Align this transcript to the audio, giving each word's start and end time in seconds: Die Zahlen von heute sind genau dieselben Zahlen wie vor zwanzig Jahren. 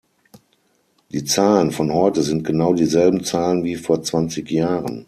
Die 1.11 1.25
Zahlen 1.25 1.69
von 1.69 1.93
heute 1.93 2.23
sind 2.23 2.43
genau 2.43 2.73
dieselben 2.73 3.23
Zahlen 3.23 3.63
wie 3.63 3.75
vor 3.75 4.01
zwanzig 4.01 4.49
Jahren. 4.49 4.99